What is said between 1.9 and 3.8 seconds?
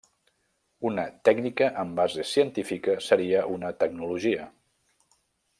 base científica seria una